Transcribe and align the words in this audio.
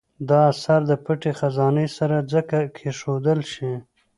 دا 0.29 0.39
اثر 0.51 0.79
د 0.89 0.91
پټې 1.03 1.31
خزانې 1.39 1.87
سره 1.97 2.17
ځکه 2.33 2.57
کېښودل 2.75 3.39
شي. 3.53 3.71